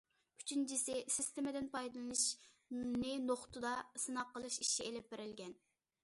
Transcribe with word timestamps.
ئۈچىنچىسى، 0.41 0.93
سىستېمىدىن 1.15 1.67
پايدىلىنىشنى 1.75 3.11
نۇقتىدا 3.25 3.73
سىناق 4.05 4.31
قىلىش 4.39 4.57
ئىشى 4.65 4.87
ئېلىپ 4.87 5.13
بېرىلگەن. 5.13 5.55